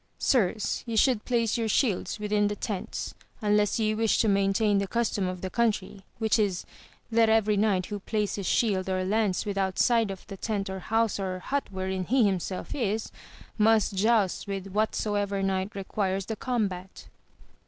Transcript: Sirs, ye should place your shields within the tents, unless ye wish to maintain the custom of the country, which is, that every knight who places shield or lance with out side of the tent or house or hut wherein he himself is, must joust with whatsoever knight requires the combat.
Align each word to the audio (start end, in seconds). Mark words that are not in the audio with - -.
Sirs, 0.17 0.81
ye 0.87 0.95
should 0.95 1.25
place 1.25 1.59
your 1.59 1.67
shields 1.67 2.19
within 2.19 2.47
the 2.47 2.55
tents, 2.55 3.13
unless 3.39 3.77
ye 3.79 3.93
wish 3.93 4.17
to 4.17 4.27
maintain 4.27 4.79
the 4.79 4.87
custom 4.87 5.27
of 5.27 5.41
the 5.41 5.49
country, 5.51 6.03
which 6.17 6.39
is, 6.39 6.65
that 7.11 7.29
every 7.29 7.55
knight 7.55 7.85
who 7.85 7.99
places 7.99 8.47
shield 8.47 8.89
or 8.89 9.05
lance 9.05 9.45
with 9.45 9.59
out 9.59 9.77
side 9.77 10.09
of 10.09 10.25
the 10.25 10.37
tent 10.37 10.71
or 10.71 10.79
house 10.79 11.19
or 11.19 11.37
hut 11.37 11.67
wherein 11.69 12.03
he 12.05 12.25
himself 12.25 12.73
is, 12.73 13.11
must 13.59 13.93
joust 13.93 14.47
with 14.47 14.65
whatsoever 14.71 15.43
knight 15.43 15.75
requires 15.75 16.25
the 16.25 16.35
combat. 16.35 17.05